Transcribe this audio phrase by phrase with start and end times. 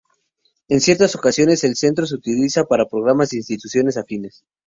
[0.67, 4.43] En ciertas ocasiones, el centro se utiliza para programas de instituciones afines.